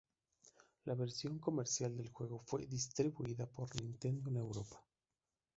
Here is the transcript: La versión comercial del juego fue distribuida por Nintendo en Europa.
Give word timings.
La 0.85 0.95
versión 0.95 1.37
comercial 1.37 1.95
del 1.95 2.09
juego 2.09 2.39
fue 2.39 2.65
distribuida 2.65 3.45
por 3.45 3.79
Nintendo 3.79 4.31
en 4.31 4.37
Europa. 4.37 4.83